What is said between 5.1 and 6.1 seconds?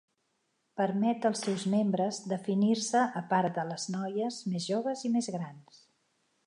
i més grans.